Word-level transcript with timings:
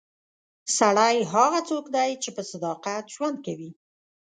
سړی 0.77 1.15
هغه 1.33 1.59
څوک 1.69 1.85
دی 1.95 2.11
چې 2.23 2.29
په 2.35 2.41
صداقت 2.51 3.03
ژوند 3.15 3.37
کوي. 3.45 3.71